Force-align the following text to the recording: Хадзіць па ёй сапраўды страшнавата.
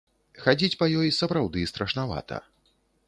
Хадзіць 0.45 0.77
па 0.79 0.87
ёй 1.01 1.11
сапраўды 1.19 1.67
страшнавата. 1.73 2.41